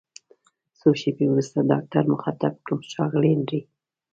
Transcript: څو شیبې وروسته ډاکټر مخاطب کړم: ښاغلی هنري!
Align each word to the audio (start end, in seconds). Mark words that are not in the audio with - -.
څو 0.79 0.89
شیبې 0.99 1.25
وروسته 1.29 1.59
ډاکټر 1.71 2.03
مخاطب 2.13 2.53
کړم: 2.65 2.79
ښاغلی 2.93 3.31
هنري! 3.35 3.61